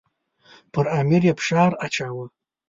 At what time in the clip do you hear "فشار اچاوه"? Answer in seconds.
1.39-2.25